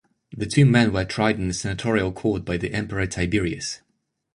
[0.35, 3.81] The two men were tried in a senatorial court by the Emperor Tiberius.